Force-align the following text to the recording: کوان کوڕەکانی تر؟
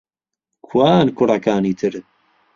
کوان 0.65 1.05
کوڕەکانی 1.17 1.73
تر؟ 1.79 1.93